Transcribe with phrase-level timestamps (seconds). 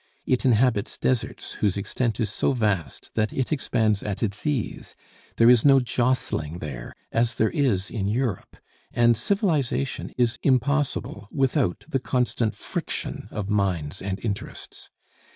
[0.25, 4.95] It inhabits deserts whose extent is so vast that it expands at its ease;
[5.37, 8.57] there is no jostling there, as there is in Europe,
[8.91, 14.89] and civilization is impossible without the constant friction of minds and interests.